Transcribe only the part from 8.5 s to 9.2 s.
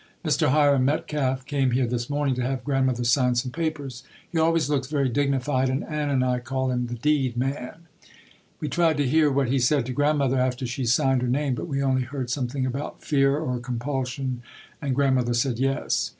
We tried to